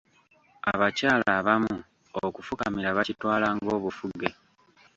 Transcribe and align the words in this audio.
Abakyala 0.71 1.27
abamu 1.39 1.75
okufukamira 2.25 2.89
bakitwala 2.97 3.47
ng’obufuge. 3.57 4.29